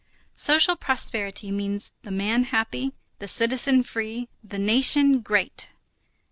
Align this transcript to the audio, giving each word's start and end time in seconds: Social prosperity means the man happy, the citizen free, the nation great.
Social 0.35 0.75
prosperity 0.75 1.51
means 1.51 1.91
the 2.01 2.09
man 2.09 2.45
happy, 2.45 2.93
the 3.19 3.27
citizen 3.27 3.83
free, 3.83 4.29
the 4.43 4.57
nation 4.57 5.19
great. 5.19 5.69